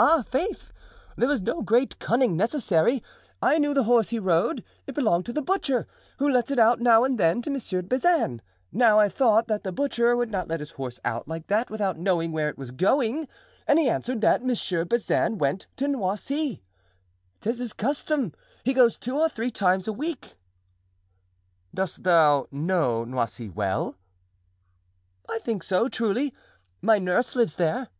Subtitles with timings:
[0.00, 0.72] "Ah, faith!
[1.16, 3.04] there was no great cunning necessary.
[3.40, 5.86] I knew the horse he rode; it belonged to the butcher,
[6.18, 7.86] who lets it out now and then to M.
[7.86, 8.42] Bazin.
[8.72, 11.96] Now I thought that the butcher would not let his horse out like that without
[12.00, 13.28] knowing where it was going.
[13.68, 16.64] And he answered 'that Monsieur Bazin went to Noisy.'
[17.40, 18.34] 'Tis his custom.
[18.64, 20.34] He goes two or three times a week."
[21.72, 23.94] "Dost thou know Noisy well?"
[25.28, 26.34] "I think so, truly;
[26.82, 27.90] my nurse lives there."